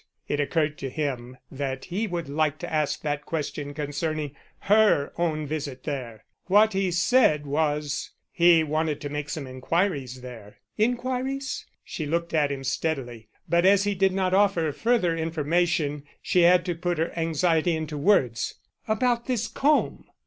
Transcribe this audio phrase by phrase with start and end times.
[0.27, 5.45] It occurred to him that he would like to ask that question concerning her own
[5.45, 6.25] visit there.
[6.47, 12.51] What he said was: "He wanted to make some inquiries there." "Inquiries?" She looked at
[12.51, 17.13] him steadily, but as he did not offer further information she had to put her
[17.15, 18.55] anxiety into words.
[18.87, 20.05] "About this comb?"